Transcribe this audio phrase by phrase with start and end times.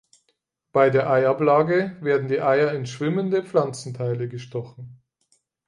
[0.71, 4.99] Bei der Eiablage werden die Eier in schwimmende Pflanzenteile gestochen.